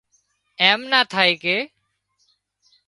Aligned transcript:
ايم 0.63 0.79
نا 0.91 0.99
ٿائي 1.11 1.33
ڪي 1.43 1.57